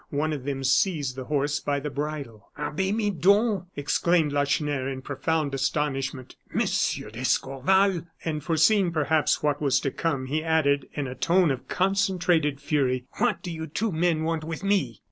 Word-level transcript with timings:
One 0.09 0.33
of 0.33 0.45
them 0.45 0.63
seized 0.63 1.15
the 1.15 1.25
horse 1.25 1.59
by 1.59 1.79
the 1.79 1.91
bridle. 1.91 2.49
"Abbe 2.57 2.91
Midon!" 2.91 3.67
exclaimed 3.75 4.33
Lacheneur, 4.33 4.89
in 4.89 5.03
profound 5.03 5.53
astonishment; 5.53 6.35
"Monsieur 6.51 7.11
d'Escorval!" 7.11 8.07
And 8.25 8.43
foreseeing, 8.43 8.91
perhaps, 8.91 9.43
what 9.43 9.61
was 9.61 9.79
to 9.81 9.91
come, 9.91 10.25
he 10.25 10.43
added, 10.43 10.89
in 10.95 11.05
a 11.05 11.13
tone 11.13 11.51
of 11.51 11.67
concentrated 11.67 12.59
fury: 12.59 13.05
"What 13.19 13.43
do 13.43 13.51
you 13.51 13.67
two 13.67 13.91
men 13.91 14.23
want 14.23 14.43
with 14.43 14.63
me?" 14.63 14.99